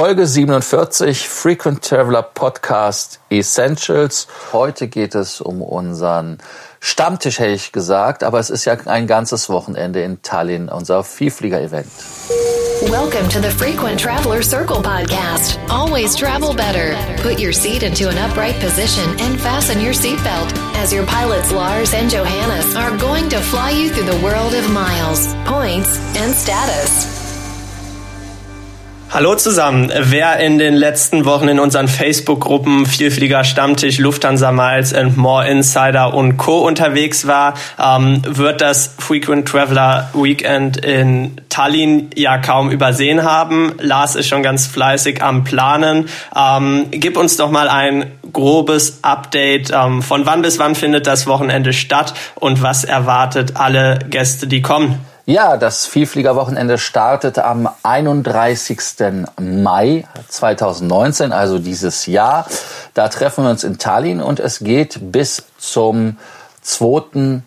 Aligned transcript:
Folge 0.00 0.26
47 0.26 1.28
Frequent 1.28 1.84
Traveler 1.84 2.22
Podcast 2.22 3.20
Essentials. 3.28 4.28
Heute 4.50 4.88
geht 4.88 5.14
es 5.14 5.42
um 5.42 5.60
unseren 5.60 6.38
Stammtisch, 6.80 7.38
hätte 7.38 7.50
ich 7.50 7.70
gesagt, 7.70 8.22
aber 8.22 8.38
es 8.38 8.48
ist 8.48 8.64
ja 8.64 8.78
ein 8.86 9.06
ganzes 9.06 9.50
Wochenende 9.50 10.02
in 10.02 10.22
Tallinn, 10.22 10.70
unser 10.70 11.04
Vielflieger-Event. 11.04 11.86
Welcome 12.88 13.28
to 13.28 13.42
the 13.42 13.50
Frequent 13.50 14.00
Traveler 14.00 14.42
Circle 14.42 14.80
podcast. 14.80 15.58
Always 15.68 16.16
travel 16.16 16.54
better. 16.54 16.96
Put 17.22 17.38
your 17.38 17.52
seat 17.52 17.82
into 17.82 18.08
an 18.08 18.16
upright 18.16 18.58
position 18.58 19.04
and 19.20 19.38
fasten 19.38 19.82
your 19.82 19.92
seatbelt 19.92 20.50
as 20.82 20.94
your 20.94 21.04
pilots 21.04 21.52
Lars 21.52 21.92
and 21.92 22.10
Johannes 22.10 22.74
are 22.74 22.96
going 22.96 23.28
to 23.28 23.38
fly 23.38 23.68
you 23.68 23.90
through 23.90 24.10
the 24.10 24.24
world 24.24 24.54
of 24.54 24.66
miles, 24.70 25.34
points, 25.44 25.98
and 26.16 26.34
status. 26.34 27.19
Hallo 29.12 29.34
zusammen. 29.34 29.92
Wer 30.02 30.38
in 30.38 30.60
den 30.60 30.74
letzten 30.74 31.24
Wochen 31.24 31.48
in 31.48 31.58
unseren 31.58 31.88
Facebook-Gruppen 31.88 32.86
Vielflieger 32.86 33.42
Stammtisch, 33.42 33.98
Lufthansa 33.98 34.52
Miles 34.52 34.94
and 34.94 35.16
More 35.16 35.48
Insider 35.48 36.14
und 36.14 36.36
Co. 36.36 36.60
unterwegs 36.60 37.26
war, 37.26 37.54
ähm, 37.76 38.22
wird 38.24 38.60
das 38.60 38.94
Frequent 38.98 39.48
Traveler 39.48 40.10
Weekend 40.14 40.76
in 40.76 41.40
Tallinn 41.48 42.10
ja 42.14 42.38
kaum 42.38 42.70
übersehen 42.70 43.24
haben. 43.24 43.72
Lars 43.80 44.14
ist 44.14 44.28
schon 44.28 44.44
ganz 44.44 44.68
fleißig 44.68 45.24
am 45.24 45.42
Planen. 45.42 46.08
Ähm, 46.36 46.86
gib 46.92 47.16
uns 47.16 47.36
doch 47.36 47.50
mal 47.50 47.68
ein 47.68 48.12
grobes 48.32 49.00
Update. 49.02 49.72
Ähm, 49.72 50.02
von 50.02 50.24
wann 50.24 50.40
bis 50.40 50.60
wann 50.60 50.76
findet 50.76 51.08
das 51.08 51.26
Wochenende 51.26 51.72
statt 51.72 52.14
und 52.36 52.62
was 52.62 52.84
erwartet 52.84 53.56
alle 53.56 53.98
Gäste, 54.08 54.46
die 54.46 54.62
kommen? 54.62 55.00
Ja, 55.30 55.56
das 55.56 55.86
Vielfliegerwochenende 55.86 56.76
startet 56.76 57.38
am 57.38 57.68
31. 57.84 58.80
Mai 59.40 60.04
2019, 60.26 61.32
also 61.32 61.60
dieses 61.60 62.06
Jahr. 62.06 62.48
Da 62.94 63.06
treffen 63.06 63.44
wir 63.44 63.50
uns 63.50 63.62
in 63.62 63.78
Tallinn 63.78 64.20
und 64.20 64.40
es 64.40 64.58
geht 64.58 64.98
bis 65.12 65.44
zum 65.56 66.16
2. 66.62 67.42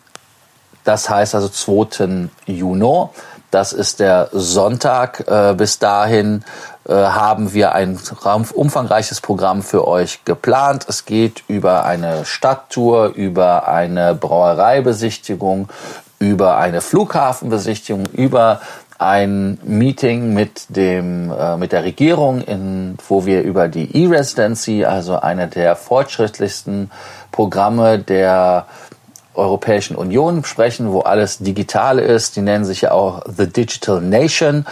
Das 0.86 1.09
heißt 1.09 1.36
also 1.36 1.50
2. 1.50 2.30
Juni. 2.45 3.09
Das 3.52 3.73
ist 3.73 4.00
der 4.00 4.30
Sonntag. 4.31 5.28
Äh, 5.28 5.54
bis 5.54 5.78
dahin 5.78 6.45
äh, 6.88 6.94
haben 6.94 7.54
wir 7.54 7.76
ein 7.76 8.00
umfangreiches 8.54 9.22
Programm 9.22 9.61
für 9.61 9.88
euch 9.88 10.26
geplant. 10.26 10.86
Es 10.89 11.06
geht 11.06 11.44
über 11.48 11.86
eine 11.86 12.26
Stadttour, 12.26 13.09
über 13.09 13.67
eine 13.67 14.16
Brauereibesichtigung, 14.16 15.70
über 16.24 16.58
eine 16.58 16.80
Flughafenbesichtigung, 16.80 18.06
über 18.14 18.62
ein 18.98 19.60
Meeting 19.64 20.34
mit 20.34 20.66
dem 20.70 21.30
äh, 21.32 21.58
mit 21.58 21.74
der 21.74 21.84
Regierung, 21.84 22.42
in, 22.42 22.98
wo 23.10 23.26
wir 23.26 23.42
über 23.42 23.68
die 23.68 24.04
E-Residency, 24.04 24.86
also 24.86 25.20
eine 25.20 25.48
der 25.48 25.76
fortschrittlichsten 25.76 26.90
Programme 27.32 28.00
der 28.00 28.66
Europäischen 29.34 29.98
Union 29.98 30.46
sprechen, 30.46 30.92
wo 30.94 31.02
alles 31.02 31.40
digital 31.40 32.00
ist. 32.00 32.38
Die 32.38 32.42
nennen 32.42 32.64
sich 32.64 32.82
ja 32.82 32.92
auch 32.92 33.24
The 33.26 33.48
Digital 33.48 34.00
Nation 34.00 34.66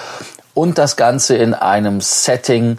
und 0.54 0.78
das 0.78 0.96
Ganze 0.96 1.36
in 1.36 1.54
einem 1.54 2.00
Setting, 2.00 2.78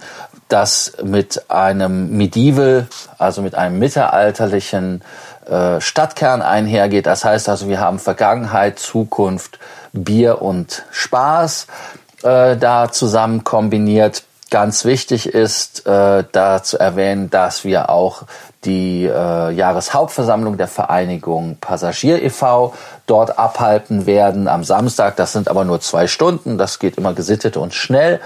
das 0.53 0.93
mit 1.03 1.51
einem 1.51 2.17
Medieval, 2.17 2.87
also 3.19 3.43
mit 3.43 3.55
einem 3.55 3.79
mittelalterlichen 3.79 5.03
äh, 5.49 5.81
Stadtkern 5.81 6.43
einhergeht. 6.43 7.07
Das 7.07 7.25
heißt 7.25 7.49
also, 7.49 7.69
wir 7.69 7.81
haben 7.81 7.99
Vergangenheit, 7.99 8.79
Zukunft, 8.79 9.59
Bier 9.93 10.43
und 10.43 10.85
Spaß 10.91 11.67
äh, 12.23 12.57
da 12.57 12.93
zusammen 12.93 13.45
kombiniert. 13.45 14.25
Ganz 14.51 14.85
wichtig 14.85 15.27
ist 15.27 15.87
äh, 15.87 16.25
da 16.31 16.63
zu 16.63 16.79
erwähnen, 16.79 17.31
dass 17.31 17.65
wir 17.65 17.89
auch 17.89 18.25
die 18.65 19.05
äh, 19.07 19.51
Jahreshauptversammlung 19.51 20.59
der 20.59 20.69
Vereinigung 20.69 21.57
Passagier 21.61 22.23
e.V. 22.23 22.75
dort 23.07 23.39
abhalten 23.39 24.07
werden 24.07 24.47
am 24.49 24.63
Samstag. 24.63 25.17
Das 25.17 25.33
sind 25.33 25.49
aber 25.49 25.65
nur 25.65 25.81
zwei 25.81 26.07
Stunden. 26.07 26.59
Das 26.59 26.79
geht 26.79 26.99
immer 26.99 27.15
gesittet 27.15 27.57
und 27.57 27.75
schnell 27.75 28.21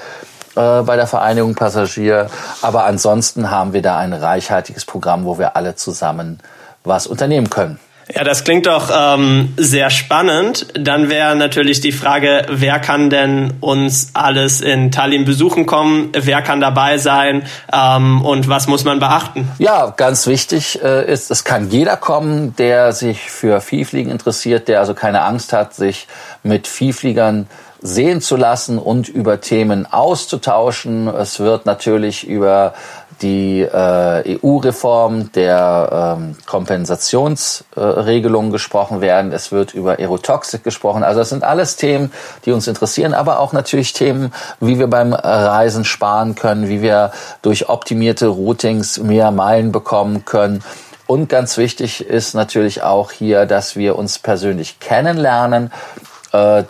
äh, 0.56 0.82
bei 0.82 0.96
der 0.96 1.06
Vereinigung 1.06 1.54
Passagier. 1.54 2.28
Aber 2.62 2.84
ansonsten 2.84 3.50
haben 3.50 3.72
wir 3.72 3.82
da 3.82 3.98
ein 3.98 4.12
reichhaltiges 4.12 4.84
Programm, 4.84 5.24
wo 5.24 5.38
wir 5.38 5.56
alle 5.56 5.76
zusammen 5.76 6.40
was 6.84 7.06
unternehmen 7.06 7.50
können. 7.50 7.78
Ja, 8.14 8.22
das 8.22 8.44
klingt 8.44 8.66
doch 8.66 8.88
ähm, 8.96 9.52
sehr 9.56 9.90
spannend. 9.90 10.68
Dann 10.74 11.08
wäre 11.08 11.34
natürlich 11.34 11.80
die 11.80 11.90
Frage, 11.90 12.46
wer 12.48 12.78
kann 12.78 13.10
denn 13.10 13.54
uns 13.60 14.10
alles 14.14 14.60
in 14.60 14.92
Tallinn 14.92 15.24
besuchen 15.24 15.66
kommen? 15.66 16.12
Wer 16.16 16.40
kann 16.42 16.60
dabei 16.60 16.98
sein? 16.98 17.42
Ähm, 17.72 18.22
und 18.22 18.48
was 18.48 18.68
muss 18.68 18.84
man 18.84 19.00
beachten? 19.00 19.48
Ja, 19.58 19.92
ganz 19.96 20.28
wichtig 20.28 20.80
äh, 20.84 21.10
ist, 21.12 21.32
es 21.32 21.42
kann 21.42 21.68
jeder 21.70 21.96
kommen, 21.96 22.54
der 22.54 22.92
sich 22.92 23.28
für 23.28 23.60
Viehfliegen 23.60 24.12
interessiert, 24.12 24.68
der 24.68 24.78
also 24.78 24.94
keine 24.94 25.22
Angst 25.22 25.52
hat, 25.52 25.74
sich 25.74 26.06
mit 26.44 26.68
Viehfliegern 26.68 27.48
sehen 27.80 28.20
zu 28.20 28.36
lassen 28.36 28.78
und 28.78 29.08
über 29.08 29.40
Themen 29.40 29.86
auszutauschen. 29.90 31.08
Es 31.08 31.40
wird 31.40 31.66
natürlich 31.66 32.26
über 32.26 32.74
die 33.22 33.62
äh, 33.62 34.38
EU-Reform 34.42 35.32
der 35.32 36.18
ähm, 36.18 36.36
Kompensationsregelungen 36.44 38.50
äh, 38.50 38.52
gesprochen 38.52 39.00
werden. 39.00 39.32
Es 39.32 39.52
wird 39.52 39.72
über 39.72 39.98
Aerotoxik 39.98 40.62
gesprochen. 40.62 41.02
Also 41.02 41.20
das 41.20 41.30
sind 41.30 41.42
alles 41.42 41.76
Themen, 41.76 42.12
die 42.44 42.52
uns 42.52 42.66
interessieren, 42.66 43.14
aber 43.14 43.40
auch 43.40 43.54
natürlich 43.54 43.94
Themen, 43.94 44.34
wie 44.60 44.78
wir 44.78 44.88
beim 44.88 45.14
Reisen 45.14 45.86
sparen 45.86 46.34
können, 46.34 46.68
wie 46.68 46.82
wir 46.82 47.12
durch 47.40 47.70
optimierte 47.70 48.26
Routings 48.26 48.98
mehr 48.98 49.30
Meilen 49.30 49.72
bekommen 49.72 50.26
können. 50.26 50.62
Und 51.06 51.28
ganz 51.28 51.56
wichtig 51.56 52.04
ist 52.04 52.34
natürlich 52.34 52.82
auch 52.82 53.12
hier, 53.12 53.46
dass 53.46 53.76
wir 53.76 53.96
uns 53.96 54.18
persönlich 54.18 54.80
kennenlernen 54.80 55.70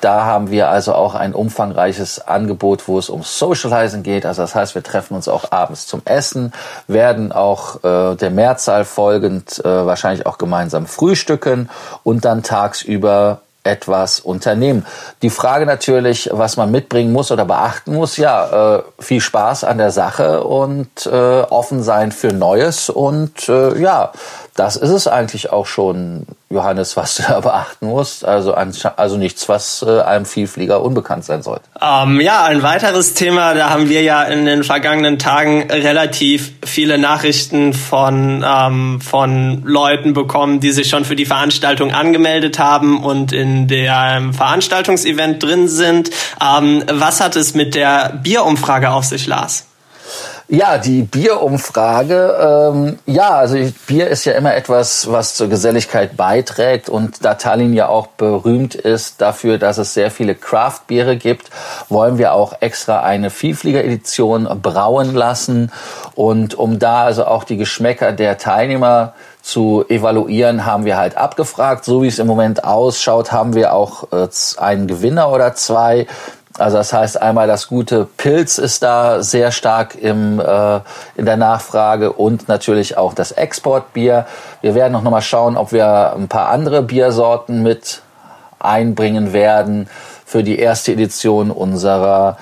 da 0.00 0.24
haben 0.24 0.50
wir 0.50 0.68
also 0.68 0.94
auch 0.94 1.14
ein 1.14 1.34
umfangreiches 1.34 2.26
Angebot, 2.26 2.88
wo 2.88 2.98
es 2.98 3.08
um 3.08 3.22
Socializing 3.22 4.02
geht. 4.02 4.26
Also 4.26 4.42
das 4.42 4.54
heißt, 4.54 4.74
wir 4.74 4.82
treffen 4.82 5.14
uns 5.14 5.28
auch 5.28 5.52
abends 5.52 5.86
zum 5.86 6.02
Essen, 6.04 6.52
werden 6.86 7.32
auch 7.32 7.82
äh, 7.84 8.16
der 8.16 8.30
Mehrzahl 8.30 8.84
folgend 8.84 9.64
äh, 9.64 9.86
wahrscheinlich 9.86 10.26
auch 10.26 10.38
gemeinsam 10.38 10.86
frühstücken 10.86 11.70
und 12.04 12.24
dann 12.24 12.42
tagsüber 12.42 13.40
etwas 13.66 14.20
unternehmen. 14.20 14.86
Die 15.22 15.30
Frage 15.30 15.66
natürlich, 15.66 16.30
was 16.32 16.56
man 16.56 16.70
mitbringen 16.70 17.12
muss 17.12 17.30
oder 17.30 17.44
beachten 17.44 17.94
muss, 17.94 18.16
ja, 18.16 18.76
äh, 18.76 18.82
viel 18.98 19.20
Spaß 19.20 19.64
an 19.64 19.78
der 19.78 19.90
Sache 19.90 20.44
und 20.44 21.06
äh, 21.06 21.40
offen 21.42 21.82
sein 21.82 22.12
für 22.12 22.32
Neues 22.32 22.88
und 22.88 23.48
äh, 23.48 23.78
ja, 23.78 24.12
das 24.56 24.76
ist 24.76 24.90
es 24.90 25.06
eigentlich 25.06 25.52
auch 25.52 25.66
schon, 25.66 26.26
Johannes, 26.50 26.96
was 26.96 27.16
du 27.16 27.22
da 27.28 27.40
beachten 27.40 27.86
musst. 27.86 28.24
Also, 28.24 28.54
also 28.54 29.16
nichts, 29.16 29.48
was 29.48 29.84
äh, 29.86 30.00
einem 30.00 30.24
Vielflieger 30.24 30.82
unbekannt 30.82 31.24
sein 31.24 31.42
sollte. 31.42 31.64
Ähm, 31.80 32.20
ja, 32.20 32.44
ein 32.44 32.62
weiteres 32.62 33.14
Thema, 33.14 33.54
da 33.54 33.70
haben 33.70 33.88
wir 33.88 34.02
ja 34.02 34.22
in 34.22 34.46
den 34.46 34.64
vergangenen 34.64 35.18
Tagen 35.18 35.70
relativ 35.70 36.52
viele 36.64 36.98
Nachrichten 36.98 37.74
von, 37.74 38.44
ähm, 38.46 39.00
von 39.00 39.62
Leuten 39.64 40.14
bekommen, 40.14 40.60
die 40.60 40.72
sich 40.72 40.88
schon 40.88 41.04
für 41.04 41.16
die 41.16 41.26
Veranstaltung 41.26 41.92
angemeldet 41.92 42.58
haben 42.58 43.04
und 43.04 43.32
in 43.32 43.68
dem 43.68 44.32
Veranstaltungsevent 44.32 45.42
drin 45.42 45.68
sind. 45.68 46.10
Ähm, 46.42 46.84
was 46.90 47.20
hat 47.20 47.36
es 47.36 47.54
mit 47.54 47.74
der 47.74 48.18
Bierumfrage 48.22 48.90
auf 48.90 49.04
sich, 49.04 49.26
Lars? 49.26 49.66
Ja, 50.48 50.78
die 50.78 51.02
Bierumfrage. 51.02 52.72
Ähm, 52.72 52.98
ja, 53.04 53.30
also 53.30 53.56
Bier 53.88 54.06
ist 54.06 54.24
ja 54.26 54.34
immer 54.34 54.54
etwas, 54.54 55.10
was 55.10 55.34
zur 55.34 55.48
Geselligkeit 55.48 56.16
beiträgt. 56.16 56.88
Und 56.88 57.24
da 57.24 57.34
Tallinn 57.34 57.72
ja 57.72 57.88
auch 57.88 58.06
berühmt 58.06 58.76
ist 58.76 59.20
dafür, 59.20 59.58
dass 59.58 59.78
es 59.78 59.92
sehr 59.92 60.12
viele 60.12 60.36
Craft-Biere 60.36 61.16
gibt, 61.16 61.50
wollen 61.88 62.18
wir 62.18 62.32
auch 62.32 62.60
extra 62.60 63.00
eine 63.00 63.30
Vielflieger-Edition 63.30 64.48
brauen 64.62 65.16
lassen. 65.16 65.72
Und 66.14 66.54
um 66.54 66.78
da 66.78 67.02
also 67.02 67.26
auch 67.26 67.42
die 67.42 67.56
Geschmäcker 67.56 68.12
der 68.12 68.38
Teilnehmer 68.38 69.14
zu 69.42 69.84
evaluieren, 69.88 70.64
haben 70.64 70.84
wir 70.84 70.96
halt 70.96 71.16
abgefragt. 71.16 71.84
So 71.84 72.04
wie 72.04 72.08
es 72.08 72.20
im 72.20 72.28
Moment 72.28 72.62
ausschaut, 72.62 73.32
haben 73.32 73.54
wir 73.54 73.72
auch 73.72 74.12
äh, 74.12 74.28
einen 74.58 74.86
Gewinner 74.86 75.32
oder 75.32 75.54
zwei. 75.56 76.06
Also 76.58 76.78
das 76.78 76.92
heißt 76.92 77.20
einmal 77.20 77.46
das 77.46 77.68
gute 77.68 78.06
Pilz 78.16 78.58
ist 78.58 78.82
da 78.82 79.22
sehr 79.22 79.52
stark 79.52 79.94
im, 79.94 80.40
äh, 80.40 80.80
in 81.16 81.26
der 81.26 81.36
Nachfrage 81.36 82.12
und 82.12 82.48
natürlich 82.48 82.96
auch 82.96 83.12
das 83.12 83.32
Exportbier. 83.32 84.26
Wir 84.62 84.74
werden 84.74 84.92
noch 84.92 85.02
mal 85.02 85.20
schauen, 85.20 85.56
ob 85.56 85.72
wir 85.72 86.14
ein 86.14 86.28
paar 86.28 86.48
andere 86.48 86.82
Biersorten 86.82 87.62
mit 87.62 88.00
einbringen 88.58 89.32
werden 89.32 89.88
für 90.24 90.42
die 90.42 90.58
erste 90.58 90.92
Edition 90.92 91.50
unserer 91.50 92.38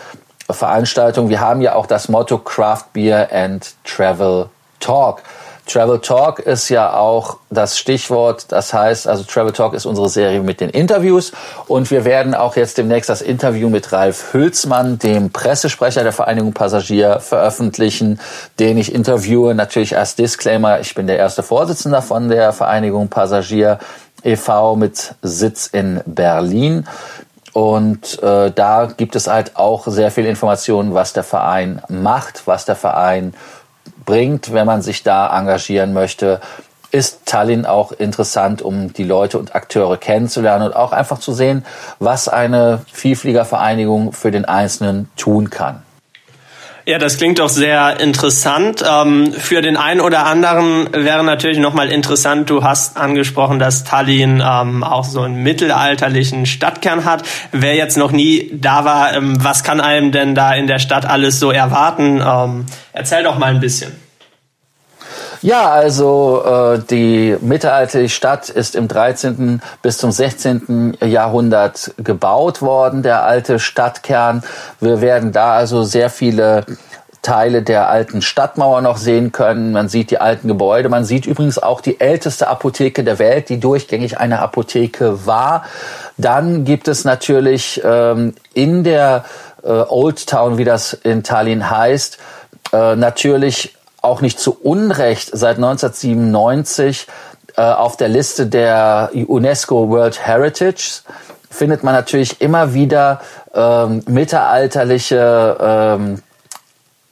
Veranstaltung. 0.49 1.29
Wir 1.29 1.41
haben 1.41 1.61
ja 1.61 1.75
auch 1.75 1.87
das 1.87 2.09
Motto 2.09 2.39
Craft 2.39 2.93
Beer 2.93 3.29
and 3.33 3.75
Travel 3.85 4.49
Talk. 4.79 5.23
Travel 5.67 5.99
Talk 6.01 6.41
ist 6.41 6.69
ja 6.69 6.95
auch 6.95 7.39
das 7.51 7.79
Stichwort. 7.79 8.47
Das 8.49 8.75
heißt, 8.75 9.09
also 9.09 9.25
Travel 9.25 9.53
Talk 9.53 9.75
ist 9.75 9.87
unsere 9.87 10.09
Serie 10.09 10.41
mit 10.41 10.61
den 10.61 10.71
Interviews. 10.71 11.33
Und 11.67 11.91
wir 11.91 12.05
werden 12.05 12.35
auch 12.35 12.57
jetzt 12.57 12.77
demnächst 12.77 13.09
das 13.09 13.23
Interview 13.23 13.71
mit 13.71 13.91
Ralf 13.91 14.33
Hülsmann, 14.33 14.99
dem 14.99 15.31
Pressesprecher 15.31 16.03
der 16.03 16.13
Vereinigung 16.13 16.53
Passagier, 16.53 17.21
veröffentlichen, 17.21 18.21
den 18.59 18.77
ich 18.77 18.95
interviewe. 18.95 19.55
Natürlich 19.55 19.97
als 19.97 20.17
Disclaimer, 20.17 20.81
ich 20.81 20.95
bin 20.95 21.07
der 21.07 21.17
erste 21.17 21.43
Vorsitzende 21.43 22.03
von 22.03 22.29
der 22.29 22.53
Vereinigung 22.53 23.09
Passagier 23.09 23.79
e.V. 24.23 24.77
mit 24.77 25.15
Sitz 25.23 25.67
in 25.67 26.01
Berlin. 26.05 26.87
Und 27.55 28.21
äh, 28.21 28.51
da 28.51 28.87
gibt 28.97 29.15
es 29.15 29.29
halt 29.29 29.57
auch 29.57 29.87
sehr 29.87 30.11
viel 30.11 30.27
Informationen, 30.27 30.93
was 30.93 31.13
der 31.13 31.23
Verein 31.23 31.81
macht, 31.89 32.43
was 32.47 32.65
der 32.65 32.75
Verein 32.75 33.33
bringt, 34.05 34.53
wenn 34.53 34.67
man 34.67 34.83
sich 34.83 35.03
da 35.03 35.37
engagieren 35.39 35.93
möchte. 35.93 36.41
Ist 36.91 37.27
Tallinn 37.27 37.67
auch 37.67 37.93
interessant, 37.93 38.63
um 38.63 38.93
die 38.93 39.05
Leute 39.05 39.39
und 39.39 39.55
Akteure 39.55 39.97
kennenzulernen 39.97 40.67
und 40.67 40.77
auch 40.77 40.93
einfach 40.93 41.19
zu 41.19 41.33
sehen, 41.33 41.65
was 41.99 42.29
eine 42.29 42.83
Vielfliegervereinigung 42.93 44.13
für 44.13 44.31
den 44.31 44.45
Einzelnen 44.45 45.11
tun 45.17 45.51
kann. 45.51 45.83
Ja, 46.87 46.99
das 46.99 47.17
klingt 47.17 47.39
doch 47.39 47.49
sehr 47.49 47.99
interessant. 47.99 48.85
Ähm, 48.87 49.33
für 49.33 49.63
den 49.63 49.79
einen 49.79 50.03
oder 50.03 50.27
anderen 50.27 50.87
wäre 50.93 51.25
natürlich 51.25 51.59
nochmal 51.59 51.89
interessant, 51.89 52.51
du 52.51 52.63
hast 52.63 52.99
angesprochen, 52.99 53.59
dass 53.59 53.85
Tallinn 53.85 54.43
ähm, 54.47 54.85
auch 54.85 55.05
so 55.05 55.23
einen 55.23 55.43
mittelalterlichen 55.43 56.45
Stadtkern 56.45 57.07
hat. 57.07 57.23
Wer 57.53 57.75
jetzt 57.75 57.97
noch 57.97 58.13
nie 58.13 58.51
da 58.53 58.85
war, 58.85 59.15
ähm, 59.15 59.43
was 59.43 59.65
kann 59.65 59.81
einem 59.81 60.13
denn 60.13 60.35
da 60.35 60.53
in 60.53 60.67
der 60.67 60.79
Stadt 60.79 61.07
alles 61.07 61.41
so 61.41 61.51
erwarten? 61.51 62.21
Erzähl 62.93 63.23
doch 63.23 63.39
mal 63.39 63.47
ein 63.47 63.61
bisschen. 63.61 64.04
Ja, 65.45 65.69
also 65.69 66.43
äh, 66.43 66.79
die 66.79 67.37
mittelalterliche 67.39 68.15
Stadt 68.15 68.49
ist 68.49 68.75
im 68.75 68.89
13. 68.89 69.61
bis 69.83 69.99
zum 69.99 70.11
16. 70.11 70.97
Jahrhundert 71.03 71.93
gebaut 71.99 72.63
worden, 72.63 73.03
der 73.03 73.25
alte 73.25 73.59
Stadtkern. 73.59 74.43
Wir 74.81 75.03
werden 75.03 75.33
da 75.33 75.53
also 75.53 75.83
sehr 75.83 76.09
viele 76.09 76.65
Teile 77.21 77.61
der 77.61 77.91
alten 77.91 78.23
Stadtmauer 78.23 78.81
noch 78.81 78.97
sehen 78.97 79.33
können. 79.33 79.73
Man 79.73 79.91
sieht 79.91 80.11
die 80.11 80.19
alten 80.19 80.49
Gebäude. 80.49 80.89
Man 80.89 81.05
sieht 81.05 81.27
übrigens 81.27 81.59
auch 81.59 81.83
die 81.83 82.01
älteste 82.01 82.49
Apotheke 82.49 83.05
der 83.05 83.19
Welt, 83.19 83.51
die 83.51 83.61
durchgängig 83.61 84.17
eine 84.17 84.39
Apotheke 84.39 85.27
war. 85.27 85.67
Dann 86.17 86.65
gibt 86.65 86.89
es 86.89 87.05
natürlich 87.05 87.83
ähm, 87.85 88.33
in 88.55 88.83
der 88.83 89.27
äh, 89.63 89.69
Old 89.69 90.27
Town, 90.27 90.57
wie 90.57 90.65
das 90.65 90.95
in 90.95 91.23
Tallinn 91.23 91.69
heißt, 91.69 92.17
äh, 92.73 92.97
natürlich 92.97 93.75
auch 94.05 94.21
nicht 94.21 94.39
zu 94.39 94.57
Unrecht 94.61 95.31
seit 95.33 95.57
1997 95.57 97.07
äh, 97.57 97.63
auf 97.63 97.97
der 97.97 98.09
Liste 98.09 98.47
der 98.47 99.11
UNESCO 99.15 99.89
World 99.89 100.27
Heritage 100.27 101.03
findet 101.51 101.85
man 101.85 101.95
natürlich 101.95 102.41
immer 102.41 102.75
wieder 102.75 103.21
ähm, 103.55 104.03
mittelalterliche 104.07 105.57
ähm, 105.61 106.23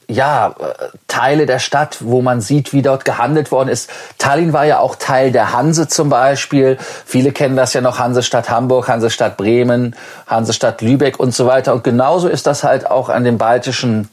ja, 0.09 0.49
äh, 0.59 0.97
Teile 1.07 1.45
der 1.45 1.59
Stadt, 1.59 1.97
wo 2.01 2.21
man 2.21 2.41
sieht, 2.41 2.73
wie 2.73 2.81
dort 2.81 3.05
gehandelt 3.05 3.51
worden 3.51 3.69
ist. 3.69 3.89
Tallinn 4.17 4.53
war 4.53 4.65
ja 4.65 4.79
auch 4.79 4.95
Teil 4.95 5.31
der 5.31 5.53
Hanse 5.53 5.87
zum 5.87 6.09
Beispiel. 6.09 6.77
Viele 7.05 7.31
kennen 7.31 7.55
das 7.55 7.73
ja 7.73 7.81
noch, 7.81 7.99
Hansestadt 7.99 8.49
Hamburg, 8.49 8.87
Hansestadt 8.87 9.37
Bremen, 9.37 9.95
Hansestadt 10.27 10.81
Lübeck 10.81 11.19
und 11.19 11.33
so 11.33 11.45
weiter. 11.47 11.73
Und 11.73 11.83
genauso 11.83 12.27
ist 12.27 12.45
das 12.45 12.63
halt 12.63 12.89
auch 12.89 13.09
an 13.09 13.23
den 13.23 13.37
baltischen 13.37 14.09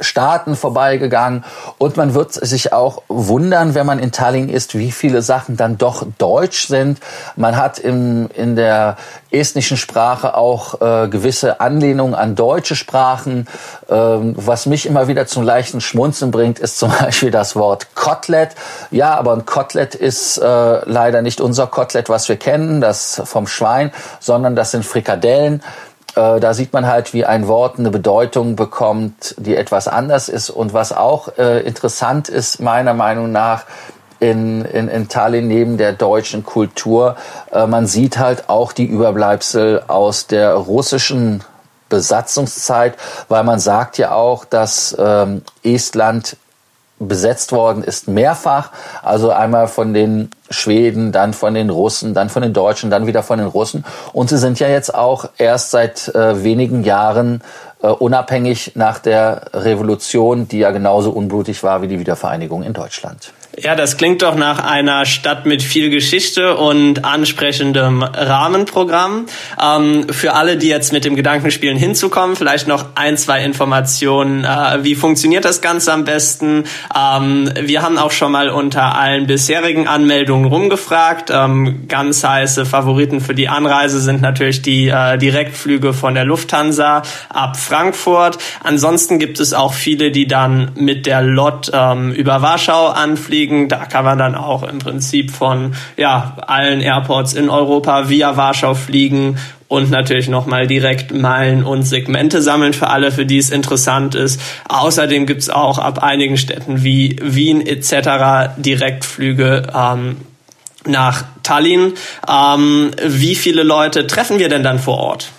Staaten 0.00 0.56
vorbeigegangen 0.56 1.44
und 1.78 1.96
man 1.96 2.14
wird 2.14 2.32
sich 2.32 2.72
auch 2.72 3.02
wundern, 3.08 3.74
wenn 3.74 3.86
man 3.86 3.98
in 3.98 4.12
Tallinn 4.12 4.48
ist, 4.48 4.76
wie 4.76 4.92
viele 4.92 5.22
Sachen 5.22 5.56
dann 5.56 5.78
doch 5.78 6.06
deutsch 6.18 6.68
sind. 6.68 6.98
Man 7.36 7.56
hat 7.56 7.78
im, 7.78 8.28
in 8.34 8.56
der 8.56 8.96
estnischen 9.30 9.76
Sprache 9.76 10.36
auch 10.36 10.80
äh, 10.80 11.08
gewisse 11.08 11.60
Anlehnungen 11.60 12.14
an 12.14 12.34
deutsche 12.34 12.76
Sprachen. 12.76 13.46
Ähm, 13.88 14.34
was 14.36 14.66
mich 14.66 14.86
immer 14.86 15.08
wieder 15.08 15.26
zum 15.26 15.42
leichten 15.42 15.80
Schmunzeln 15.80 16.30
bringt, 16.30 16.58
ist 16.58 16.78
zum 16.78 16.92
Beispiel 17.00 17.30
das 17.30 17.56
Wort 17.56 17.94
Kotelett. 17.94 18.50
Ja, 18.90 19.14
aber 19.16 19.32
ein 19.32 19.46
Kotelett 19.46 19.94
ist 19.94 20.38
äh, 20.38 20.44
leider 20.44 21.22
nicht 21.22 21.40
unser 21.40 21.66
Kotelett, 21.66 22.08
was 22.08 22.28
wir 22.28 22.36
kennen, 22.36 22.80
das 22.80 23.20
vom 23.24 23.46
Schwein, 23.46 23.92
sondern 24.20 24.56
das 24.56 24.70
sind 24.70 24.84
Frikadellen. 24.84 25.62
Äh, 26.14 26.40
da 26.40 26.54
sieht 26.54 26.72
man 26.72 26.86
halt, 26.86 27.12
wie 27.14 27.24
ein 27.24 27.48
Wort 27.48 27.78
eine 27.78 27.90
Bedeutung 27.90 28.56
bekommt, 28.56 29.34
die 29.38 29.56
etwas 29.56 29.88
anders 29.88 30.28
ist. 30.28 30.50
Und 30.50 30.72
was 30.72 30.92
auch 30.92 31.36
äh, 31.38 31.60
interessant 31.60 32.28
ist, 32.28 32.60
meiner 32.60 32.94
Meinung 32.94 33.32
nach, 33.32 33.64
in, 34.20 34.64
in, 34.64 34.88
in 34.88 35.08
Tallinn 35.08 35.46
neben 35.46 35.78
der 35.78 35.92
deutschen 35.92 36.44
Kultur, 36.44 37.16
äh, 37.52 37.66
man 37.66 37.86
sieht 37.86 38.18
halt 38.18 38.48
auch 38.48 38.72
die 38.72 38.86
Überbleibsel 38.86 39.84
aus 39.86 40.26
der 40.26 40.54
russischen 40.54 41.44
Besatzungszeit, 41.88 42.96
weil 43.28 43.44
man 43.44 43.60
sagt 43.60 43.96
ja 43.96 44.12
auch, 44.12 44.44
dass 44.44 44.96
ähm, 44.98 45.42
Estland 45.62 46.36
besetzt 46.98 47.52
worden 47.52 47.84
ist 47.84 48.08
mehrfach. 48.08 48.70
Also 49.02 49.30
einmal 49.30 49.68
von 49.68 49.94
den 49.94 50.30
Schweden, 50.50 51.12
dann 51.12 51.32
von 51.32 51.54
den 51.54 51.70
Russen, 51.70 52.14
dann 52.14 52.28
von 52.28 52.42
den 52.42 52.52
Deutschen, 52.52 52.90
dann 52.90 53.06
wieder 53.06 53.22
von 53.22 53.38
den 53.38 53.48
Russen. 53.48 53.84
Und 54.12 54.28
sie 54.28 54.38
sind 54.38 54.58
ja 54.58 54.68
jetzt 54.68 54.94
auch 54.94 55.28
erst 55.38 55.70
seit 55.70 56.08
äh, 56.14 56.42
wenigen 56.42 56.84
Jahren 56.84 57.42
äh, 57.82 57.88
unabhängig 57.88 58.72
nach 58.74 58.98
der 58.98 59.42
Revolution, 59.54 60.48
die 60.48 60.58
ja 60.58 60.70
genauso 60.70 61.10
unblutig 61.10 61.62
war 61.62 61.82
wie 61.82 61.88
die 61.88 61.98
Wiedervereinigung 61.98 62.62
in 62.62 62.72
Deutschland. 62.72 63.32
Ja, 63.60 63.74
das 63.74 63.96
klingt 63.96 64.22
doch 64.22 64.36
nach 64.36 64.62
einer 64.62 65.04
Stadt 65.04 65.44
mit 65.44 65.64
viel 65.64 65.90
Geschichte 65.90 66.56
und 66.56 67.04
ansprechendem 67.04 68.04
Rahmenprogramm. 68.04 69.26
Ähm, 69.60 70.06
für 70.10 70.34
alle, 70.34 70.56
die 70.56 70.68
jetzt 70.68 70.92
mit 70.92 71.04
dem 71.04 71.16
Gedanken 71.16 71.50
spielen, 71.50 71.76
hinzukommen, 71.76 72.36
vielleicht 72.36 72.68
noch 72.68 72.90
ein, 72.94 73.16
zwei 73.16 73.42
Informationen. 73.42 74.44
Äh, 74.44 74.84
wie 74.84 74.94
funktioniert 74.94 75.44
das 75.44 75.60
Ganze 75.60 75.92
am 75.92 76.04
besten? 76.04 76.64
Ähm, 76.96 77.50
wir 77.60 77.82
haben 77.82 77.98
auch 77.98 78.12
schon 78.12 78.30
mal 78.30 78.48
unter 78.48 78.96
allen 78.96 79.26
bisherigen 79.26 79.88
Anmeldungen 79.88 80.44
rumgefragt. 80.44 81.30
Ähm, 81.32 81.88
ganz 81.88 82.22
heiße 82.22 82.64
Favoriten 82.64 83.20
für 83.20 83.34
die 83.34 83.48
Anreise 83.48 84.00
sind 84.00 84.20
natürlich 84.20 84.62
die 84.62 84.86
äh, 84.88 85.18
Direktflüge 85.18 85.94
von 85.94 86.14
der 86.14 86.24
Lufthansa 86.24 87.02
ab 87.28 87.56
Frankfurt. 87.56 88.38
Ansonsten 88.62 89.18
gibt 89.18 89.40
es 89.40 89.52
auch 89.52 89.72
viele, 89.72 90.12
die 90.12 90.28
dann 90.28 90.70
mit 90.76 91.06
der 91.06 91.22
LOT 91.22 91.72
ähm, 91.74 92.12
über 92.12 92.40
Warschau 92.40 92.86
anfliegen 92.86 93.47
fliegen. 93.48 93.68
Da 93.68 93.86
kann 93.86 94.04
man 94.04 94.18
dann 94.18 94.34
auch 94.34 94.62
im 94.62 94.78
Prinzip 94.78 95.30
von 95.30 95.74
ja, 95.96 96.36
allen 96.46 96.80
Airports 96.80 97.34
in 97.34 97.48
Europa 97.48 98.08
via 98.08 98.36
Warschau 98.36 98.74
fliegen 98.74 99.38
und 99.68 99.90
natürlich 99.90 100.28
nochmal 100.28 100.66
direkt 100.66 101.12
Meilen 101.12 101.62
und 101.62 101.82
Segmente 101.82 102.40
sammeln 102.40 102.72
für 102.72 102.88
alle, 102.88 103.12
für 103.12 103.26
die 103.26 103.38
es 103.38 103.50
interessant 103.50 104.14
ist. 104.14 104.40
Außerdem 104.68 105.26
gibt's 105.26 105.50
auch 105.50 105.78
ab 105.78 106.02
einigen 106.02 106.36
Städten 106.36 106.82
wie 106.84 107.16
Wien 107.22 107.66
etc. 107.66 108.54
Direktflüge 108.56 109.66
ähm, 109.74 110.16
nach 110.86 111.24
Tallinn. 111.42 111.94
Ähm, 112.28 112.90
wie 113.04 113.34
viele 113.34 113.62
Leute 113.62 114.06
treffen 114.06 114.38
wir 114.38 114.48
denn 114.48 114.62
dann 114.62 114.78
vor 114.78 114.98
Ort? 114.98 115.30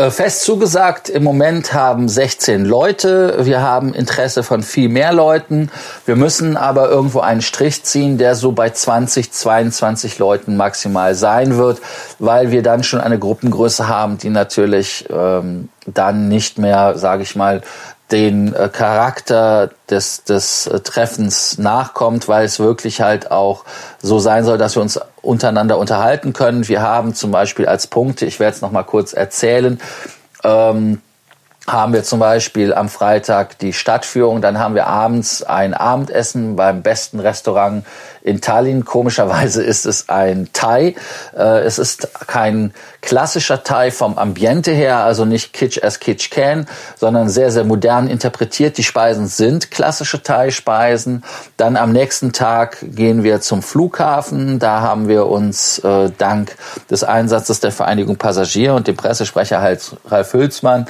Äh, 0.00 0.10
fest 0.10 0.44
zugesagt, 0.44 1.10
im 1.10 1.22
Moment 1.22 1.74
haben 1.74 2.08
16 2.08 2.64
Leute. 2.64 3.44
Wir 3.44 3.60
haben 3.60 3.92
Interesse 3.92 4.42
von 4.42 4.62
viel 4.62 4.88
mehr 4.88 5.12
Leuten. 5.12 5.70
Wir 6.06 6.16
müssen 6.16 6.56
aber 6.56 6.88
irgendwo 6.88 7.20
einen 7.20 7.42
Strich 7.42 7.82
ziehen, 7.82 8.16
der 8.16 8.34
so 8.34 8.52
bei 8.52 8.70
20, 8.70 9.30
22 9.30 10.18
Leuten 10.18 10.56
maximal 10.56 11.14
sein 11.14 11.58
wird, 11.58 11.82
weil 12.18 12.50
wir 12.50 12.62
dann 12.62 12.82
schon 12.82 13.02
eine 13.02 13.18
Gruppengröße 13.18 13.88
haben, 13.88 14.16
die 14.16 14.30
natürlich 14.30 15.04
ähm, 15.10 15.68
dann 15.86 16.28
nicht 16.28 16.56
mehr, 16.56 16.96
sage 16.96 17.22
ich 17.22 17.36
mal, 17.36 17.60
den 18.12 18.54
äh, 18.54 18.68
Charakter 18.68 19.70
des, 19.88 20.24
des 20.24 20.66
äh, 20.66 20.80
Treffens 20.80 21.58
nachkommt, 21.58 22.28
weil 22.28 22.44
es 22.44 22.58
wirklich 22.58 23.00
halt 23.00 23.30
auch 23.30 23.64
so 24.02 24.18
sein 24.18 24.44
soll, 24.44 24.58
dass 24.58 24.76
wir 24.76 24.82
uns 24.82 25.00
untereinander 25.22 25.78
unterhalten 25.78 26.32
können. 26.32 26.68
Wir 26.68 26.82
haben 26.82 27.14
zum 27.14 27.30
Beispiel 27.30 27.66
als 27.66 27.86
Punkte, 27.86 28.26
ich 28.26 28.40
werde 28.40 28.56
es 28.56 28.62
nochmal 28.62 28.84
kurz 28.84 29.12
erzählen, 29.12 29.80
ähm, 30.44 31.00
haben 31.72 31.92
wir 31.92 32.02
zum 32.02 32.18
Beispiel 32.18 32.74
am 32.74 32.88
Freitag 32.88 33.58
die 33.58 33.72
Stadtführung, 33.72 34.40
dann 34.40 34.58
haben 34.58 34.74
wir 34.74 34.86
abends 34.86 35.42
ein 35.42 35.74
Abendessen 35.74 36.56
beim 36.56 36.82
besten 36.82 37.20
Restaurant 37.20 37.84
in 38.22 38.40
Tallinn. 38.40 38.84
Komischerweise 38.84 39.62
ist 39.62 39.86
es 39.86 40.08
ein 40.08 40.48
Thai. 40.52 40.94
Äh, 41.36 41.60
es 41.60 41.78
ist 41.78 42.08
kein 42.26 42.72
klassischer 43.00 43.64
Thai 43.64 43.90
vom 43.90 44.18
Ambiente 44.18 44.72
her, 44.72 44.98
also 44.98 45.24
nicht 45.24 45.52
Kitsch 45.52 45.82
as 45.82 46.00
Kitsch 46.00 46.30
can, 46.30 46.66
sondern 46.96 47.28
sehr, 47.28 47.50
sehr 47.50 47.64
modern 47.64 48.08
interpretiert. 48.08 48.76
Die 48.78 48.84
Speisen 48.84 49.26
sind 49.26 49.70
klassische 49.70 50.22
Thai-Speisen. 50.22 51.24
Dann 51.56 51.76
am 51.76 51.92
nächsten 51.92 52.32
Tag 52.32 52.78
gehen 52.82 53.22
wir 53.22 53.40
zum 53.40 53.62
Flughafen. 53.62 54.58
Da 54.58 54.80
haben 54.80 55.08
wir 55.08 55.26
uns 55.26 55.78
äh, 55.78 56.10
dank 56.18 56.56
des 56.90 57.04
Einsatzes 57.04 57.60
der 57.60 57.72
Vereinigung 57.72 58.16
Passagier 58.16 58.74
und 58.74 58.86
dem 58.86 58.96
Pressesprecher 58.96 59.60
Ralf 60.06 60.32
Hülsmann 60.32 60.86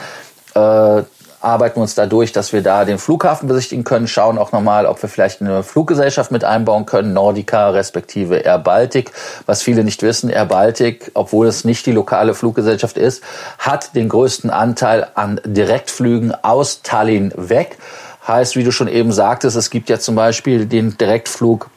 äh, 0.54 1.02
arbeiten 1.40 1.76
wir 1.76 1.82
uns 1.82 1.94
dadurch, 1.94 2.32
dass 2.32 2.52
wir 2.52 2.62
da 2.62 2.84
den 2.84 2.98
Flughafen 2.98 3.48
besichtigen 3.48 3.84
können, 3.84 4.06
schauen 4.06 4.38
auch 4.38 4.52
nochmal, 4.52 4.86
ob 4.86 5.00
wir 5.02 5.08
vielleicht 5.08 5.40
eine 5.40 5.62
Fluggesellschaft 5.62 6.30
mit 6.30 6.44
einbauen 6.44 6.86
können, 6.86 7.12
Nordica 7.12 7.70
respektive 7.70 8.38
Air 8.38 8.58
Baltic. 8.58 9.12
Was 9.46 9.62
viele 9.62 9.82
nicht 9.82 10.02
wissen, 10.02 10.28
Air 10.28 10.46
Baltic, 10.46 11.10
obwohl 11.14 11.46
es 11.46 11.64
nicht 11.64 11.86
die 11.86 11.92
lokale 11.92 12.34
Fluggesellschaft 12.34 12.98
ist, 12.98 13.22
hat 13.58 13.94
den 13.96 14.08
größten 14.08 14.50
Anteil 14.50 15.06
an 15.14 15.40
Direktflügen 15.44 16.34
aus 16.42 16.82
Tallinn 16.82 17.32
weg. 17.36 17.78
Heißt, 18.26 18.54
wie 18.56 18.64
du 18.64 18.70
schon 18.70 18.88
eben 18.88 19.12
sagtest, 19.12 19.56
es 19.56 19.70
gibt 19.70 19.88
ja 19.88 19.98
zum 19.98 20.14
Beispiel 20.14 20.66
den 20.66 20.98
Direktflug 20.98 21.70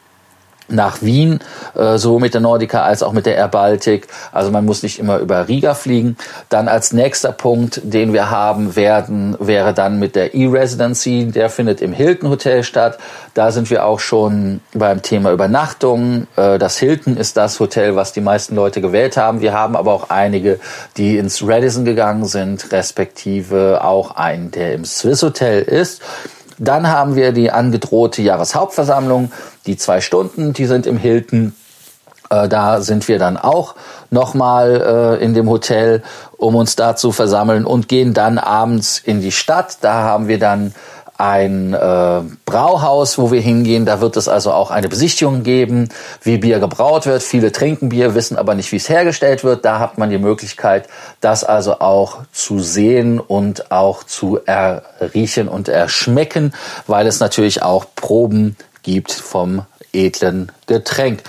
nach 0.68 1.02
Wien, 1.02 1.40
äh, 1.74 1.98
sowohl 1.98 2.20
mit 2.20 2.34
der 2.34 2.40
Nordica 2.40 2.82
als 2.82 3.02
auch 3.02 3.12
mit 3.12 3.26
der 3.26 3.36
Air 3.36 3.48
Baltic. 3.48 4.08
Also 4.32 4.50
man 4.50 4.64
muss 4.64 4.82
nicht 4.82 4.98
immer 4.98 5.18
über 5.18 5.48
Riga 5.48 5.74
fliegen. 5.74 6.16
Dann 6.48 6.68
als 6.68 6.92
nächster 6.92 7.32
Punkt, 7.32 7.80
den 7.84 8.12
wir 8.12 8.30
haben 8.30 8.76
werden, 8.76 9.36
wäre 9.38 9.74
dann 9.74 9.98
mit 9.98 10.16
der 10.16 10.34
E-Residency. 10.34 11.30
Der 11.32 11.50
findet 11.50 11.80
im 11.80 11.92
Hilton 11.92 12.30
Hotel 12.30 12.62
statt. 12.62 12.98
Da 13.34 13.50
sind 13.50 13.70
wir 13.70 13.84
auch 13.84 14.00
schon 14.00 14.60
beim 14.72 15.02
Thema 15.02 15.32
Übernachtung. 15.32 16.26
Äh, 16.36 16.58
das 16.58 16.78
Hilton 16.78 17.16
ist 17.16 17.36
das 17.36 17.60
Hotel, 17.60 17.96
was 17.96 18.12
die 18.12 18.20
meisten 18.20 18.54
Leute 18.54 18.80
gewählt 18.80 19.16
haben. 19.16 19.40
Wir 19.40 19.52
haben 19.52 19.76
aber 19.76 19.92
auch 19.92 20.10
einige, 20.10 20.60
die 20.96 21.18
ins 21.18 21.46
Radisson 21.46 21.84
gegangen 21.84 22.24
sind, 22.24 22.72
respektive 22.72 23.84
auch 23.84 24.16
einen, 24.16 24.50
der 24.50 24.74
im 24.74 24.84
Swiss 24.84 25.22
Hotel 25.22 25.62
ist. 25.62 26.00
Dann 26.58 26.88
haben 26.88 27.16
wir 27.16 27.32
die 27.32 27.50
angedrohte 27.50 28.22
Jahreshauptversammlung, 28.22 29.32
die 29.66 29.76
zwei 29.76 30.00
Stunden, 30.00 30.52
die 30.52 30.66
sind 30.66 30.86
im 30.86 30.96
Hilton. 30.96 31.54
Äh, 32.30 32.48
da 32.48 32.80
sind 32.80 33.08
wir 33.08 33.18
dann 33.18 33.36
auch 33.36 33.74
nochmal 34.10 35.18
äh, 35.20 35.24
in 35.24 35.34
dem 35.34 35.48
Hotel, 35.48 36.02
um 36.36 36.54
uns 36.54 36.76
da 36.76 36.96
zu 36.96 37.12
versammeln 37.12 37.64
und 37.64 37.88
gehen 37.88 38.14
dann 38.14 38.38
abends 38.38 38.98
in 38.98 39.20
die 39.20 39.32
Stadt. 39.32 39.78
Da 39.80 39.94
haben 39.94 40.28
wir 40.28 40.38
dann 40.38 40.74
ein 41.16 41.74
äh, 41.74 42.20
Brauhaus, 42.44 43.18
wo 43.18 43.30
wir 43.30 43.40
hingehen. 43.40 43.86
Da 43.86 44.00
wird 44.00 44.16
es 44.16 44.28
also 44.28 44.52
auch 44.52 44.70
eine 44.70 44.88
Besichtigung 44.88 45.42
geben, 45.42 45.88
wie 46.22 46.38
Bier 46.38 46.58
gebraut 46.58 47.06
wird. 47.06 47.22
Viele 47.22 47.52
trinken 47.52 47.88
Bier, 47.88 48.14
wissen 48.14 48.36
aber 48.36 48.54
nicht, 48.54 48.72
wie 48.72 48.76
es 48.76 48.88
hergestellt 48.88 49.44
wird. 49.44 49.64
Da 49.64 49.78
hat 49.78 49.98
man 49.98 50.10
die 50.10 50.18
Möglichkeit, 50.18 50.88
das 51.20 51.44
also 51.44 51.80
auch 51.80 52.18
zu 52.32 52.58
sehen 52.58 53.20
und 53.20 53.70
auch 53.70 54.04
zu 54.04 54.40
erriechen 54.44 55.48
und 55.48 55.68
erschmecken, 55.68 56.52
weil 56.86 57.06
es 57.06 57.20
natürlich 57.20 57.62
auch 57.62 57.86
Proben 57.94 58.56
gibt 58.82 59.12
vom 59.12 59.62
edlen 59.92 60.50
Getränk 60.66 61.22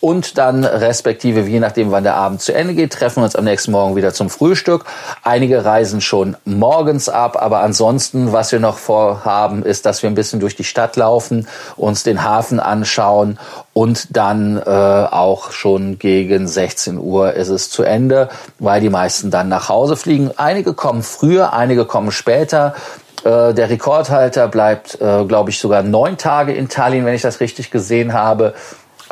und 0.00 0.38
dann 0.38 0.64
respektive, 0.64 1.40
je 1.40 1.60
nachdem, 1.60 1.90
wann 1.90 2.04
der 2.04 2.14
Abend 2.14 2.40
zu 2.40 2.54
Ende 2.54 2.74
geht, 2.74 2.92
treffen 2.92 3.20
wir 3.20 3.24
uns 3.24 3.36
am 3.36 3.44
nächsten 3.44 3.70
Morgen 3.72 3.96
wieder 3.96 4.14
zum 4.14 4.30
Frühstück. 4.30 4.84
Einige 5.22 5.64
reisen 5.64 6.00
schon 6.00 6.36
morgens 6.44 7.08
ab, 7.08 7.36
aber 7.40 7.60
ansonsten, 7.60 8.32
was 8.32 8.50
wir 8.52 8.60
noch 8.60 8.78
vorhaben, 8.78 9.62
ist, 9.62 9.84
dass 9.84 10.02
wir 10.02 10.10
ein 10.10 10.14
bisschen 10.14 10.40
durch 10.40 10.56
die 10.56 10.64
Stadt 10.64 10.96
laufen, 10.96 11.46
uns 11.76 12.02
den 12.02 12.24
Hafen 12.24 12.60
anschauen 12.60 13.38
und 13.72 14.16
dann 14.16 14.56
äh, 14.56 14.70
auch 14.70 15.52
schon 15.52 15.98
gegen 15.98 16.48
16 16.48 16.98
Uhr 16.98 17.34
ist 17.34 17.48
es 17.48 17.70
zu 17.70 17.82
Ende, 17.82 18.28
weil 18.58 18.80
die 18.80 18.90
meisten 18.90 19.30
dann 19.30 19.48
nach 19.48 19.68
Hause 19.68 19.96
fliegen. 19.96 20.30
Einige 20.36 20.74
kommen 20.74 21.02
früher, 21.02 21.52
einige 21.52 21.84
kommen 21.84 22.10
später. 22.10 22.74
Äh, 23.24 23.52
der 23.52 23.68
Rekordhalter 23.68 24.48
bleibt, 24.48 25.00
äh, 25.00 25.24
glaube 25.24 25.50
ich, 25.50 25.58
sogar 25.58 25.82
neun 25.82 26.16
Tage 26.16 26.52
in 26.54 26.68
Tallinn, 26.68 27.04
wenn 27.04 27.14
ich 27.14 27.22
das 27.22 27.40
richtig 27.40 27.70
gesehen 27.70 28.12
habe. 28.14 28.54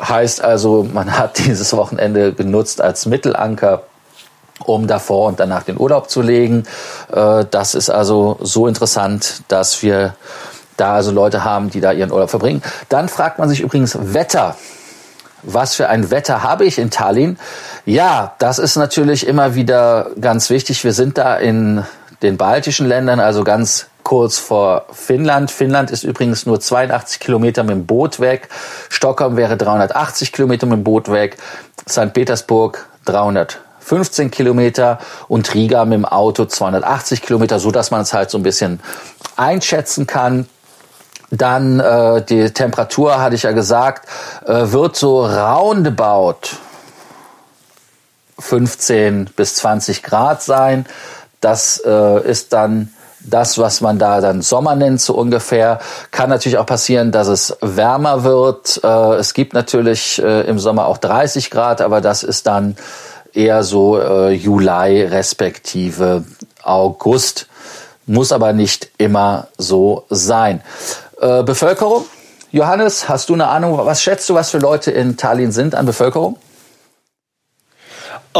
Heißt 0.01 0.41
also, 0.41 0.87
man 0.91 1.17
hat 1.17 1.37
dieses 1.45 1.73
Wochenende 1.73 2.33
genutzt 2.33 2.81
als 2.81 3.05
Mittelanker 3.05 3.83
um 4.65 4.87
davor 4.87 5.27
und 5.27 5.39
danach 5.39 5.63
den 5.63 5.79
Urlaub 5.79 6.09
zu 6.09 6.21
legen. 6.21 6.65
Äh, 7.11 7.45
das 7.49 7.75
ist 7.75 7.89
also 7.89 8.37
so 8.41 8.67
interessant, 8.67 9.43
dass 9.47 9.81
wir 9.81 10.15
da 10.77 10.95
also 10.95 11.11
Leute 11.11 11.43
haben, 11.43 11.69
die 11.69 11.81
da 11.81 11.91
ihren 11.91 12.11
Urlaub 12.11 12.29
verbringen. 12.29 12.61
Dann 12.89 13.09
fragt 13.09 13.39
man 13.39 13.49
sich 13.49 13.61
übrigens 13.61 13.97
Wetter. 14.13 14.55
Was 15.43 15.75
für 15.75 15.87
ein 15.87 16.11
Wetter 16.11 16.43
habe 16.43 16.65
ich 16.65 16.77
in 16.77 16.91
Tallinn? 16.91 17.37
Ja, 17.85 18.35
das 18.39 18.59
ist 18.59 18.75
natürlich 18.75 19.25
immer 19.25 19.55
wieder 19.55 20.07
ganz 20.19 20.49
wichtig. 20.49 20.83
Wir 20.83 20.93
sind 20.93 21.17
da 21.17 21.37
in 21.37 21.85
den 22.21 22.35
baltischen 22.35 22.87
Ländern, 22.87 23.21
also 23.21 23.45
ganz 23.45 23.87
kurz 24.09 24.39
vor 24.39 24.87
Finnland. 24.91 25.51
Finnland 25.51 25.91
ist 25.91 26.03
übrigens 26.03 26.47
nur 26.47 26.59
82 26.59 27.19
Kilometer 27.19 27.61
mit 27.61 27.75
dem 27.75 27.85
Boot 27.85 28.19
weg. 28.19 28.49
Stockholm 28.89 29.37
wäre 29.37 29.55
380 29.55 30.31
Kilometer 30.31 30.65
mit 30.65 30.77
dem 30.77 30.83
Boot 30.83 31.11
weg. 31.11 31.37
St. 31.87 32.11
Petersburg 32.11 32.87
315 33.05 34.31
Kilometer 34.31 34.97
und 35.27 35.53
Riga 35.53 35.85
mit 35.85 35.93
dem 35.93 36.05
Auto 36.05 36.45
280 36.45 37.21
Kilometer, 37.21 37.59
so 37.59 37.69
dass 37.69 37.91
man 37.91 38.01
es 38.01 38.11
halt 38.11 38.31
so 38.31 38.39
ein 38.39 38.43
bisschen 38.43 38.79
einschätzen 39.35 40.07
kann. 40.07 40.49
Dann 41.29 41.79
äh, 41.79 42.25
die 42.25 42.49
Temperatur, 42.49 43.21
hatte 43.21 43.35
ich 43.35 43.43
ja 43.43 43.51
gesagt, 43.51 44.09
äh, 44.47 44.71
wird 44.71 44.95
so 44.95 45.23
roundabout 45.23 46.57
15 48.39 49.25
bis 49.35 49.53
20 49.57 50.01
Grad 50.01 50.41
sein. 50.41 50.87
Das 51.41 51.79
äh, 51.85 52.27
ist 52.27 52.53
dann 52.53 52.91
das, 53.21 53.57
was 53.57 53.81
man 53.81 53.99
da 53.99 54.21
dann 54.21 54.41
Sommer 54.41 54.75
nennt, 54.75 55.01
so 55.01 55.13
ungefähr. 55.13 55.79
Kann 56.11 56.29
natürlich 56.29 56.57
auch 56.57 56.65
passieren, 56.65 57.11
dass 57.11 57.27
es 57.27 57.57
wärmer 57.61 58.23
wird. 58.23 58.81
Äh, 58.83 59.15
es 59.15 59.33
gibt 59.33 59.53
natürlich 59.53 60.21
äh, 60.21 60.41
im 60.41 60.59
Sommer 60.59 60.85
auch 60.87 60.97
30 60.97 61.51
Grad, 61.51 61.81
aber 61.81 62.01
das 62.01 62.23
ist 62.23 62.47
dann 62.47 62.75
eher 63.33 63.63
so 63.63 63.99
äh, 63.99 64.31
Juli 64.31 65.03
respektive 65.03 66.23
August. 66.63 67.47
Muss 68.05 68.31
aber 68.31 68.53
nicht 68.53 68.89
immer 68.97 69.47
so 69.57 70.05
sein. 70.09 70.61
Bevölkerung? 71.19 72.05
Johannes, 72.51 73.07
hast 73.07 73.29
du 73.29 73.35
eine 73.35 73.49
Ahnung, 73.49 73.77
was 73.77 74.01
schätzt 74.01 74.27
du, 74.29 74.33
was 74.33 74.49
für 74.49 74.57
Leute 74.57 74.89
in 74.89 75.15
Tallinn 75.15 75.51
sind 75.51 75.75
an 75.75 75.85
Bevölkerung? 75.85 76.37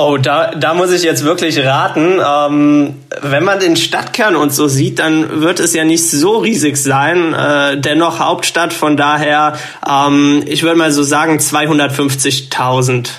Oh, 0.02 0.18
da, 0.18 0.52
da 0.56 0.74
muss 0.76 0.94
ich 0.94 1.04
jetzt 1.04 1.26
wirklich 1.26 1.62
raten. 1.62 2.22
Ähm, 2.26 3.04
wenn 3.22 3.44
man 3.44 3.60
den 3.60 3.76
Stadtkern 3.76 4.38
und 4.38 4.54
so 4.54 4.70
sieht, 4.70 5.00
dann 5.00 5.42
wird 5.42 5.60
es 5.60 5.74
ja 5.74 5.84
nicht 5.84 6.10
so 6.10 6.38
riesig 6.38 6.78
sein. 6.78 7.34
Äh, 7.34 7.82
dennoch 7.82 8.20
Hauptstadt, 8.20 8.72
von 8.72 8.96
daher, 8.96 9.58
ähm, 9.86 10.42
ich 10.46 10.64
würde 10.64 10.78
mal 10.78 10.94
so 10.94 11.04
sagen 11.04 11.40
250.000 11.40 13.10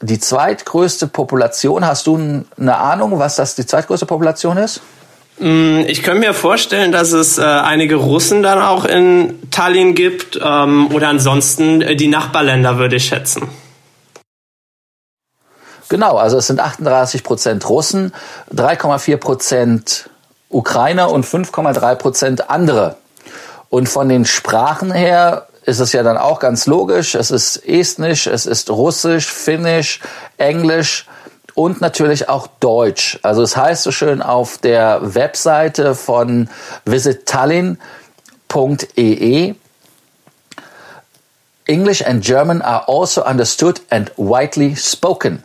Die 0.00 0.20
zweitgrößte 0.20 1.08
Population, 1.08 1.84
hast 1.84 2.06
du 2.06 2.44
eine 2.58 2.76
Ahnung, 2.76 3.18
was 3.18 3.36
das 3.36 3.56
die 3.56 3.66
zweitgrößte 3.66 4.06
Population 4.06 4.56
ist? 4.56 4.80
Mm, 5.38 5.80
ich 5.86 6.02
könnte 6.02 6.20
mir 6.20 6.34
vorstellen, 6.34 6.92
dass 6.92 7.12
es 7.12 7.38
äh, 7.38 7.42
einige 7.42 7.96
Russen 7.96 8.42
dann 8.42 8.60
auch 8.60 8.84
in 8.84 9.50
Tallinn 9.50 9.94
gibt 9.94 10.38
ähm, 10.42 10.88
oder 10.94 11.08
ansonsten 11.08 11.80
äh, 11.80 11.96
die 11.96 12.08
Nachbarländer, 12.08 12.78
würde 12.78 12.96
ich 12.96 13.06
schätzen. 13.06 13.48
Genau, 15.88 16.16
also 16.16 16.36
es 16.36 16.46
sind 16.46 16.60
38 16.60 17.24
Prozent 17.24 17.68
Russen, 17.68 18.12
3,4 18.54 19.16
Prozent 19.16 20.10
Ukrainer 20.50 21.10
und 21.10 21.24
5,3 21.24 21.94
Prozent 21.94 22.50
andere. 22.50 22.96
Und 23.70 23.88
von 23.88 24.08
den 24.08 24.24
Sprachen 24.24 24.92
her 24.92 25.48
ist 25.62 25.80
es 25.80 25.92
ja 25.92 26.02
dann 26.02 26.16
auch 26.16 26.40
ganz 26.40 26.66
logisch. 26.66 27.14
Es 27.14 27.30
ist 27.30 27.56
Estnisch, 27.66 28.26
es 28.26 28.46
ist 28.46 28.70
Russisch, 28.70 29.30
Finnisch, 29.30 30.00
Englisch 30.38 31.06
und 31.54 31.80
natürlich 31.80 32.28
auch 32.28 32.48
Deutsch. 32.60 33.18
Also 33.22 33.42
es 33.42 33.56
heißt 33.56 33.82
so 33.82 33.90
schön 33.90 34.22
auf 34.22 34.58
der 34.58 35.14
Webseite 35.14 35.94
von 35.94 36.48
visittallinn.ee 36.84 39.54
English 41.66 42.02
and 42.02 42.24
German 42.24 42.62
are 42.62 42.88
also 42.88 43.26
understood 43.26 43.82
and 43.90 44.10
widely 44.16 44.74
spoken. 44.74 45.42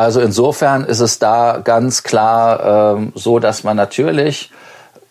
Also 0.00 0.22
insofern 0.22 0.84
ist 0.84 1.00
es 1.00 1.18
da 1.18 1.60
ganz 1.62 2.02
klar 2.02 2.94
ähm, 2.96 3.12
so, 3.14 3.38
dass 3.38 3.64
man 3.64 3.76
natürlich 3.76 4.50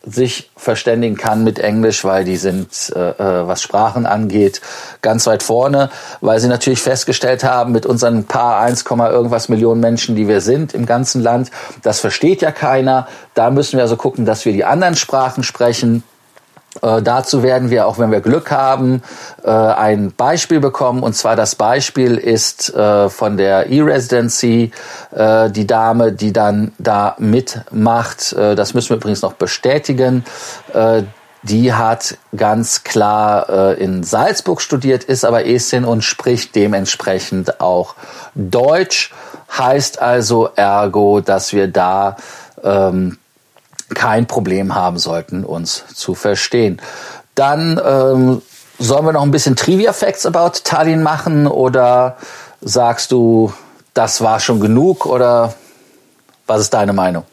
sich 0.04 0.50
verständigen 0.58 1.16
kann 1.16 1.44
mit 1.44 1.60
Englisch, 1.60 2.04
weil 2.04 2.24
die 2.24 2.38
sind, 2.38 2.92
äh, 2.96 3.10
äh 3.12 3.48
was 3.48 3.62
Sprachen 3.62 4.08
angeht, 4.08 4.62
ganz 5.04 5.28
weit 5.28 5.44
vorne, 5.44 5.92
weil 6.22 6.40
sie 6.40 6.48
natürlich 6.48 6.82
festgestellt 6.82 7.44
haben, 7.44 7.72
mit 7.72 7.86
unseren 7.86 8.24
paar 8.24 8.62
1, 8.62 8.84
irgendwas 8.90 9.48
Millionen 9.48 9.80
Menschen, 9.80 10.16
die 10.16 10.28
wir 10.28 10.42
sind 10.42 10.74
im 10.74 10.88
ganzen 10.88 11.22
Land, 11.22 11.52
das 11.84 12.00
versteht 12.00 12.42
ja 12.42 12.52
keiner. 12.52 13.08
Da 13.36 13.52
müssen 13.52 13.78
wir 13.78 13.84
also 13.84 13.96
gucken, 13.96 14.26
dass 14.26 14.44
wir 14.44 14.54
die 14.54 14.66
anderen 14.66 14.96
Sprachen 14.96 15.44
sprechen. 15.44 16.04
Äh, 16.82 17.02
dazu 17.02 17.44
werden 17.44 17.70
wir, 17.70 17.88
auch 17.88 17.98
wenn 17.98 18.12
wir 18.12 18.22
Glück 18.22 18.52
haben, 18.52 19.02
äh, 19.44 19.50
ein 19.50 20.14
Beispiel 20.16 20.60
bekommen. 20.60 21.04
Und 21.04 21.14
zwar 21.14 21.36
das 21.36 21.56
Beispiel 21.56 22.18
ist 22.18 22.74
äh, 22.74 23.10
von 23.10 23.38
der 23.38 23.70
E-Residency, 23.70 24.72
äh, 25.12 25.50
die 25.50 25.68
Dame, 25.68 26.12
die 26.12 26.32
dann 26.32 26.74
da 26.78 27.16
mitmacht. 27.18 28.34
Äh, 28.34 28.56
das 28.56 28.74
müssen 28.74 28.90
wir 28.90 28.98
übrigens 28.98 29.22
noch 29.22 29.34
bestätigen. 29.34 30.24
Äh, 30.74 31.04
die 31.42 31.74
hat 31.74 32.18
ganz 32.36 32.84
klar 32.84 33.78
in 33.78 34.04
Salzburg 34.04 34.60
studiert, 34.60 35.06
ist 35.06 35.24
aber 35.24 35.46
Estin 35.46 35.86
und 35.86 36.02
spricht 36.04 36.54
dementsprechend 36.54 37.62
auch 37.62 37.96
Deutsch. 38.36 39.14
Heißt 39.58 40.02
also 40.02 40.50
ergo, 40.54 41.22
dass 41.22 41.54
wir 41.54 41.70
da 41.70 42.18
ähm, 42.62 43.20
kein 43.94 44.28
Problem 44.28 44.76
haben 44.76 44.98
sollten, 44.98 45.44
uns 45.44 45.86
zu 45.94 46.16
verstehen. 46.16 46.82
Dann 47.36 47.80
ähm, 47.84 48.42
sollen 48.78 49.06
wir 49.06 49.14
noch 49.14 49.24
ein 49.24 49.32
bisschen 49.32 49.56
Trivia 49.56 49.94
Facts 49.94 50.26
about 50.26 50.60
Tallinn 50.64 51.04
machen 51.04 51.48
oder 51.48 52.18
sagst 52.62 53.12
du, 53.12 53.54
das 53.94 54.22
war 54.22 54.40
schon 54.40 54.60
genug 54.60 55.06
oder 55.06 55.54
was 56.48 56.62
ist 56.62 56.74
deine 56.74 56.94
Meinung? 56.94 57.24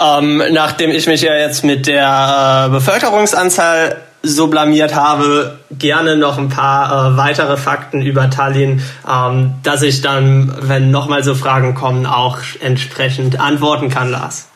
Ähm, 0.00 0.42
nachdem 0.52 0.90
ich 0.90 1.06
mich 1.06 1.22
ja 1.22 1.34
jetzt 1.34 1.64
mit 1.64 1.86
der 1.86 2.66
äh, 2.66 2.70
Bevölkerungsanzahl 2.70 3.96
so 4.22 4.48
blamiert 4.48 4.94
habe, 4.94 5.58
gerne 5.70 6.16
noch 6.16 6.36
ein 6.36 6.48
paar 6.48 7.12
äh, 7.12 7.16
weitere 7.16 7.56
Fakten 7.56 8.02
über 8.02 8.28
Tallinn, 8.30 8.82
ähm, 9.08 9.54
dass 9.62 9.82
ich 9.82 10.02
dann, 10.02 10.54
wenn 10.60 10.90
nochmal 10.90 11.22
so 11.22 11.34
Fragen 11.34 11.74
kommen, 11.74 12.06
auch 12.06 12.38
entsprechend 12.60 13.40
antworten 13.40 13.88
kann, 13.88 14.10
Lars. 14.10 14.49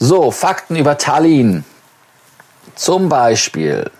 So, 0.00 0.30
Fakten 0.30 0.76
über 0.76 0.96
Tallinn. 0.96 1.64
Zum 2.76 3.08
Beispiel 3.08 3.90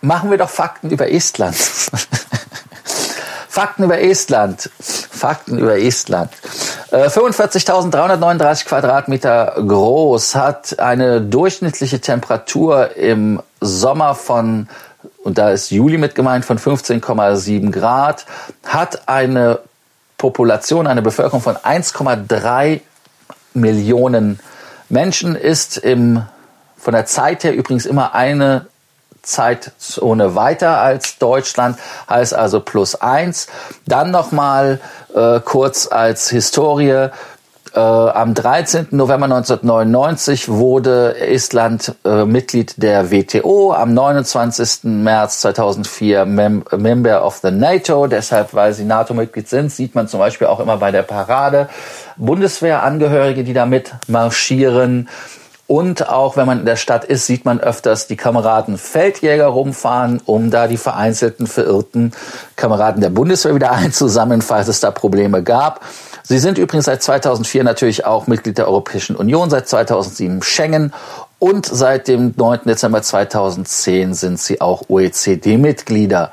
machen 0.00 0.30
wir 0.30 0.38
doch 0.38 0.50
Fakten 0.50 0.90
über 0.90 1.10
Estland. 1.10 1.56
Fakten 3.48 3.84
über 3.84 4.00
Estland. 4.00 4.68
Fakten 4.80 5.58
über 5.58 5.78
Estland. 5.78 6.32
Äh, 6.90 7.06
45.339 7.06 8.64
Quadratmeter 8.64 9.54
groß, 9.64 10.34
hat 10.34 10.80
eine 10.80 11.20
durchschnittliche 11.20 12.00
Temperatur 12.00 12.96
im 12.96 13.40
Sommer 13.60 14.16
von, 14.16 14.68
und 15.22 15.38
da 15.38 15.50
ist 15.50 15.70
Juli 15.70 15.98
mit 15.98 16.16
gemeint, 16.16 16.44
von 16.44 16.58
15,7 16.58 17.70
Grad, 17.70 18.26
hat 18.66 19.08
eine 19.08 19.60
Population, 20.18 20.88
eine 20.88 21.02
Bevölkerung 21.02 21.40
von 21.40 21.54
1,3 21.54 22.80
Millionen 23.54 24.40
Menschen 24.40 24.53
ist 25.34 25.78
im, 25.78 26.22
von 26.76 26.92
der 26.92 27.06
Zeit 27.06 27.44
her 27.44 27.54
übrigens 27.54 27.86
immer 27.86 28.14
eine 28.14 28.66
Zeitzone 29.22 30.34
weiter 30.34 30.80
als 30.80 31.18
Deutschland, 31.18 31.78
heißt 32.08 32.34
also 32.34 32.60
plus 32.60 32.94
eins. 32.94 33.46
Dann 33.86 34.10
nochmal 34.10 34.80
äh, 35.14 35.40
kurz 35.40 35.86
als 35.90 36.28
Historie. 36.28 37.08
Äh, 37.74 37.80
am 37.80 38.34
13. 38.34 38.88
November 38.92 39.24
1999 39.24 40.48
wurde 40.48 41.16
Estland 41.18 41.96
äh, 42.04 42.24
Mitglied 42.24 42.80
der 42.80 43.10
WTO, 43.10 43.72
am 43.72 43.94
29. 43.94 44.84
März 44.84 45.40
2004 45.40 46.24
Mem 46.24 46.64
Member 46.70 47.26
of 47.26 47.40
the 47.42 47.50
NATO. 47.50 48.06
Deshalb, 48.06 48.54
weil 48.54 48.74
sie 48.74 48.84
NATO-Mitglied 48.84 49.48
sind, 49.48 49.72
sieht 49.72 49.96
man 49.96 50.06
zum 50.06 50.20
Beispiel 50.20 50.46
auch 50.46 50.60
immer 50.60 50.76
bei 50.76 50.92
der 50.92 51.02
Parade 51.02 51.68
Bundeswehrangehörige, 52.16 53.42
die 53.42 53.54
da 53.54 53.66
mitmarschieren. 53.66 55.08
Und 55.66 56.08
auch 56.08 56.36
wenn 56.36 56.46
man 56.46 56.60
in 56.60 56.66
der 56.66 56.76
Stadt 56.76 57.04
ist, 57.04 57.26
sieht 57.26 57.44
man 57.44 57.58
öfters 57.58 58.06
die 58.06 58.16
Kameraden 58.16 58.78
Feldjäger 58.78 59.46
rumfahren, 59.46 60.20
um 60.26 60.50
da 60.50 60.68
die 60.68 60.76
vereinzelten 60.76 61.48
verirrten 61.48 62.12
Kameraden 62.54 63.00
der 63.00 63.10
Bundeswehr 63.10 63.56
wieder 63.56 63.72
einzusammeln, 63.72 64.42
falls 64.42 64.68
es 64.68 64.78
da 64.78 64.92
Probleme 64.92 65.42
gab. 65.42 65.80
Sie 66.26 66.38
sind 66.38 66.56
übrigens 66.56 66.86
seit 66.86 67.02
2004 67.02 67.64
natürlich 67.64 68.06
auch 68.06 68.26
Mitglied 68.26 68.56
der 68.56 68.66
Europäischen 68.66 69.14
Union, 69.14 69.50
seit 69.50 69.68
2007 69.68 70.42
Schengen 70.42 70.94
und 71.38 71.66
seit 71.66 72.08
dem 72.08 72.32
9. 72.34 72.60
Dezember 72.64 73.02
2010 73.02 74.14
sind 74.14 74.40
sie 74.40 74.62
auch 74.62 74.88
OECD-Mitglieder. 74.88 76.30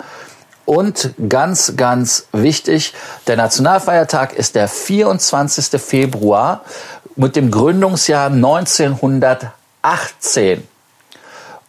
Und 0.63 1.09
ganz, 1.27 1.73
ganz 1.75 2.27
wichtig, 2.31 2.93
der 3.27 3.35
Nationalfeiertag 3.35 4.31
ist 4.31 4.55
der 4.55 4.69
24. 4.69 5.81
Februar 5.81 6.61
mit 7.17 7.35
dem 7.35 7.51
Gründungsjahr 7.51 8.27
1918. 8.27 10.65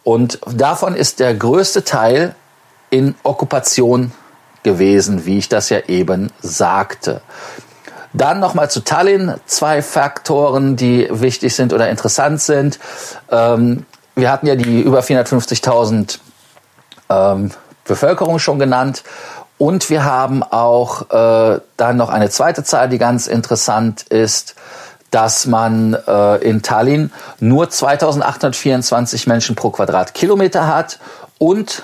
Und 0.05 0.39
davon 0.45 0.95
ist 0.95 1.19
der 1.19 1.33
größte 1.33 1.83
Teil 1.83 2.35
in 2.89 3.15
Okkupation 3.23 4.13
gewesen, 4.63 5.25
wie 5.25 5.39
ich 5.39 5.49
das 5.49 5.69
ja 5.69 5.79
eben 5.87 6.31
sagte. 6.41 7.21
Dann 8.13 8.39
nochmal 8.39 8.69
zu 8.69 8.83
Tallinn, 8.83 9.35
zwei 9.45 9.81
Faktoren, 9.81 10.75
die 10.75 11.07
wichtig 11.11 11.55
sind 11.55 11.73
oder 11.73 11.89
interessant 11.89 12.41
sind. 12.41 12.79
Ähm, 13.31 13.85
wir 14.15 14.31
hatten 14.31 14.47
ja 14.47 14.55
die 14.55 14.81
über 14.81 14.99
450.000 15.01 16.19
ähm, 17.09 17.51
Bevölkerung 17.85 18.39
schon 18.39 18.59
genannt. 18.59 19.03
Und 19.57 19.89
wir 19.89 20.03
haben 20.03 20.43
auch 20.43 21.09
äh, 21.11 21.59
dann 21.77 21.97
noch 21.97 22.09
eine 22.09 22.29
zweite 22.29 22.63
Zahl, 22.63 22.89
die 22.89 22.97
ganz 22.97 23.27
interessant 23.27 24.03
ist 24.03 24.55
dass 25.13 25.45
man 25.45 25.93
äh, 26.07 26.37
in 26.37 26.63
Tallinn 26.63 27.11
nur 27.39 27.69
2824 27.69 29.27
Menschen 29.27 29.55
pro 29.55 29.69
Quadratkilometer 29.69 30.65
hat 30.67 30.99
und 31.37 31.83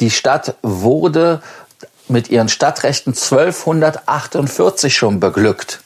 die 0.00 0.10
Stadt 0.10 0.54
wurde 0.62 1.40
mit 2.08 2.28
ihren 2.28 2.48
Stadtrechten 2.48 3.10
1248 3.10 4.96
schon 4.96 5.20
beglückt. 5.20 5.80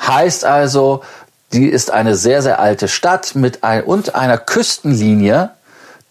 Heißt 0.00 0.44
also, 0.44 1.02
die 1.52 1.68
ist 1.68 1.90
eine 1.90 2.14
sehr, 2.14 2.42
sehr 2.42 2.60
alte 2.60 2.88
Stadt 2.88 3.34
mit 3.34 3.64
ein, 3.64 3.82
und 3.84 4.14
einer 4.14 4.38
Küstenlinie, 4.38 5.50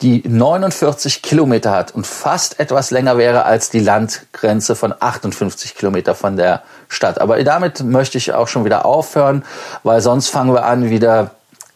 die 0.01 0.23
49 0.27 1.21
Kilometer 1.21 1.71
hat 1.71 1.93
und 1.93 2.05
fast 2.05 2.59
etwas 2.59 2.91
länger 2.91 3.17
wäre 3.17 3.45
als 3.45 3.69
die 3.69 3.79
Landgrenze 3.79 4.75
von 4.75 4.93
58 4.99 5.75
Kilometer 5.75 6.13
von 6.13 6.37
der 6.37 6.61
Stadt. 6.87 7.19
Aber 7.19 7.43
damit 7.43 7.83
möchte 7.83 8.17
ich 8.17 8.33
auch 8.33 8.47
schon 8.47 8.65
wieder 8.65 8.85
aufhören, 8.85 9.43
weil 9.83 10.01
sonst 10.01 10.29
fangen 10.29 10.53
wir 10.53 10.65
an, 10.65 10.89
wieder 10.89 11.31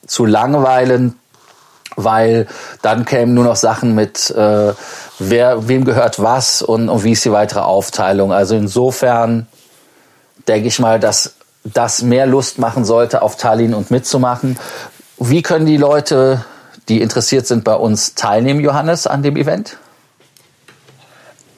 zu 0.06 0.26
langweilen, 0.26 1.19
weil 1.95 2.47
dann 2.82 3.06
kämen 3.06 3.34
nur 3.34 3.43
noch 3.43 3.56
Sachen 3.56 3.95
mit, 3.95 4.30
äh, 4.32 4.73
wer, 5.19 5.67
wem 5.67 5.86
gehört 5.86 6.21
was 6.21 6.62
und, 6.62 6.89
und 6.89 7.04
wie 7.04 7.12
ist 7.12 7.25
die 7.25 7.32
weitere 7.32 7.62
Aufteilung. 7.62 8.32
Also 8.32 8.56
insofern 8.56 9.47
denke 10.47 10.67
ich 10.67 10.80
mal, 10.80 10.99
dass 10.99 11.36
das 11.63 12.01
mehr 12.01 12.25
Lust 12.25 12.60
machen 12.60 12.86
sollte, 12.86 13.21
auf 13.21 13.36
Tallinn 13.36 13.73
und 13.73 13.91
mitzumachen. 13.91 14.58
Wie 15.17 15.41
können 15.41 15.65
die 15.65 15.77
Leute 15.77 16.43
die 16.89 17.01
interessiert 17.01 17.47
sind, 17.47 17.63
bei 17.63 17.75
uns 17.75 18.15
teilnehmen, 18.15 18.60
Johannes, 18.60 19.08
an 19.08 19.21
dem 19.23 19.38
Event? 19.38 19.77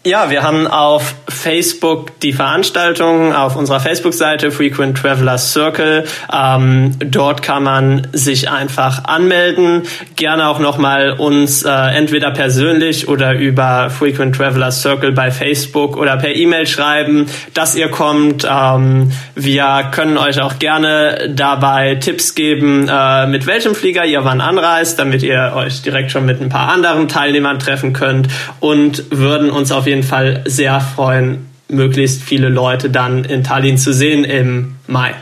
Ja, 0.05 0.29
wir 0.29 0.43
haben 0.43 0.67
auf 0.67 1.15
Facebook 1.29 2.19
die 2.19 2.33
Veranstaltung 2.33 3.33
auf 3.33 3.55
unserer 3.55 3.79
Facebook-Seite 3.79 4.51
Frequent 4.51 4.97
Traveler 4.97 5.37
Circle. 5.37 6.03
Ähm, 6.29 6.97
dort 6.99 7.41
kann 7.41 7.63
man 7.63 8.07
sich 8.11 8.49
einfach 8.49 9.05
anmelden. 9.05 9.83
Gerne 10.17 10.49
auch 10.49 10.59
nochmal 10.59 11.11
uns 11.11 11.63
äh, 11.63 11.69
entweder 11.69 12.31
persönlich 12.31 13.07
oder 13.07 13.39
über 13.39 13.89
Frequent 13.89 14.35
Traveler 14.35 14.73
Circle 14.73 15.13
bei 15.13 15.31
Facebook 15.31 15.95
oder 15.95 16.17
per 16.17 16.35
E-Mail 16.35 16.67
schreiben, 16.67 17.27
dass 17.53 17.73
ihr 17.73 17.87
kommt. 17.87 18.45
Ähm, 18.49 19.09
wir 19.35 19.89
können 19.91 20.17
euch 20.17 20.41
auch 20.41 20.59
gerne 20.59 21.29
dabei 21.33 21.95
Tipps 21.95 22.35
geben, 22.35 22.89
äh, 22.91 23.25
mit 23.27 23.47
welchem 23.47 23.73
Flieger 23.73 24.03
ihr 24.03 24.25
wann 24.25 24.41
anreist, 24.41 24.99
damit 24.99 25.23
ihr 25.23 25.53
euch 25.55 25.81
direkt 25.81 26.11
schon 26.11 26.25
mit 26.25 26.41
ein 26.41 26.49
paar 26.49 26.69
anderen 26.73 27.07
Teilnehmern 27.07 27.57
treffen 27.57 27.93
könnt 27.93 28.27
und 28.59 29.05
würden 29.09 29.49
uns 29.49 29.71
auf 29.71 29.87
jeden 29.87 29.92
jeden 29.93 30.03
Fall 30.03 30.41
sehr 30.45 30.81
freuen, 30.81 31.49
möglichst 31.69 32.23
viele 32.23 32.49
Leute 32.49 32.89
dann 32.89 33.25
in 33.25 33.43
Tallinn 33.43 33.77
zu 33.77 33.93
sehen 33.93 34.23
im 34.23 34.75
Mai. 34.87 35.13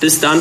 Bis 0.00 0.20
dann. 0.20 0.40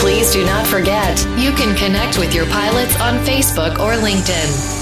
Please 0.00 0.36
do 0.38 0.44
not 0.44 0.66
forget, 0.66 1.26
you 1.38 1.50
can 1.52 1.74
connect 1.76 2.18
with 2.18 2.34
your 2.34 2.46
pilots 2.46 2.94
on 3.00 3.18
Facebook 3.24 3.78
or 3.80 3.92
LinkedIn. 3.94 4.81